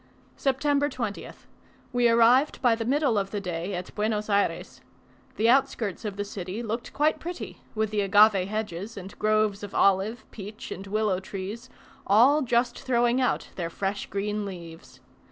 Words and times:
September 0.35 0.89
20th. 0.89 1.45
We 1.93 2.09
arrived 2.09 2.59
by 2.59 2.73
the 2.73 2.85
middle 2.85 3.19
of 3.19 3.29
the 3.29 3.39
day 3.39 3.75
at 3.75 3.93
Buenos 3.93 4.31
Ayres. 4.31 4.81
The 5.35 5.47
outskirts 5.47 6.05
of 6.05 6.15
the 6.17 6.25
city 6.25 6.63
looked 6.63 6.91
quite 6.91 7.19
pretty, 7.19 7.61
with 7.75 7.91
the 7.91 8.01
agave 8.01 8.47
hedges, 8.49 8.97
and 8.97 9.19
groves 9.19 9.61
of 9.61 9.75
olive, 9.75 10.25
peach 10.31 10.71
and 10.71 10.87
willow 10.87 11.19
trees, 11.19 11.69
all 12.07 12.41
just 12.41 12.79
throwing 12.79 13.21
out 13.21 13.49
their 13.57 13.69
fresh 13.69 14.07
green 14.07 14.43
leaves. 14.43 15.01